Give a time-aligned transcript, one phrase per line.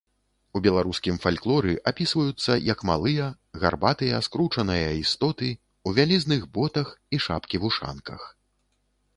[0.59, 3.27] У беларускім фальклоры апісваюцца як малыя,
[3.65, 5.53] гарбатыя, скурчаныя істоты,
[5.89, 8.21] у вялізных ботах і шапкі-вушанках.